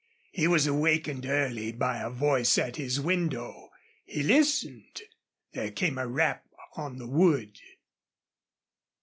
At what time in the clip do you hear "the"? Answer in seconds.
6.97-7.05